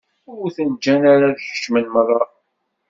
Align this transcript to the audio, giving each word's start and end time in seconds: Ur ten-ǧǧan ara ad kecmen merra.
Ur 0.39 0.47
ten-ǧǧan 0.55 1.03
ara 1.13 1.25
ad 1.31 1.37
kecmen 1.47 1.85
merra. 1.93 2.21